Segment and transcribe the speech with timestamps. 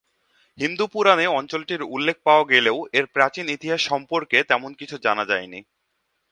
[0.57, 5.59] হিন্দু পুরাণে অঞ্চলটির উল্লেখ পাওয়া গেলেও এর প্রাচীন ইতিহাস সম্পর্কে তেমন কিছু জানা যায়নি।